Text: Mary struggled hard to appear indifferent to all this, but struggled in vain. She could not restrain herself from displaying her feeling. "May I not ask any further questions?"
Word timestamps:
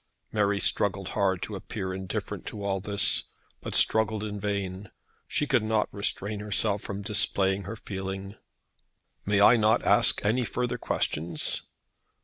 Mary 0.31 0.59
struggled 0.59 1.09
hard 1.09 1.43
to 1.43 1.55
appear 1.55 1.93
indifferent 1.93 2.43
to 2.43 2.63
all 2.65 2.79
this, 2.79 3.25
but 3.61 3.75
struggled 3.75 4.23
in 4.23 4.39
vain. 4.39 4.89
She 5.27 5.45
could 5.45 5.61
not 5.61 5.89
restrain 5.93 6.39
herself 6.39 6.81
from 6.81 7.03
displaying 7.03 7.65
her 7.65 7.75
feeling. 7.75 8.33
"May 9.27 9.41
I 9.41 9.57
not 9.57 9.83
ask 9.85 10.25
any 10.25 10.43
further 10.43 10.79
questions?" 10.79 11.69